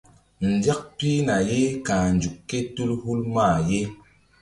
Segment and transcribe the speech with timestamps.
[0.53, 3.81] Nzak pihna ye ka̧h nzuk kétul hul mah ye.